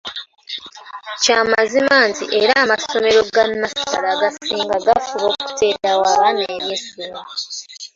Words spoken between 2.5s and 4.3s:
amasomero ga nnasale